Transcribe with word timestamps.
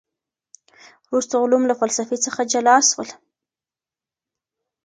وروسته 1.07 1.33
علوم 1.43 1.63
له 1.69 1.73
فلسفې 1.81 2.17
څخه 2.25 2.41
جلا 2.51 2.77
سول. 2.89 3.09